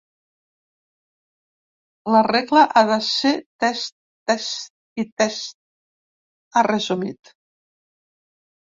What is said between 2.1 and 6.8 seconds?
La regla ha de ser test, test i test, ha